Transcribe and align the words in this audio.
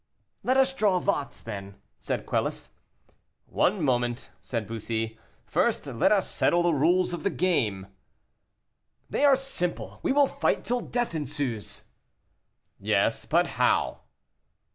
"Let 0.41 0.57
us 0.57 0.73
draw 0.73 0.97
lots 0.97 1.43
then," 1.43 1.75
said 1.99 2.25
Quelus. 2.25 2.71
"One 3.45 3.83
moment," 3.83 4.31
said 4.41 4.65
Bussy, 4.67 5.19
"first 5.45 5.85
let 5.85 6.11
us 6.11 6.27
settle 6.27 6.63
the 6.63 6.73
rules 6.73 7.13
of 7.13 7.21
the 7.21 7.29
game." 7.29 7.85
"They 9.11 9.23
are 9.25 9.35
simple; 9.35 9.99
we 10.01 10.11
will 10.11 10.25
fight 10.25 10.63
till 10.65 10.81
death 10.81 11.13
ensues!" 11.13 11.83
"Yes, 12.79 13.25
but 13.25 13.45
how?" 13.61 13.99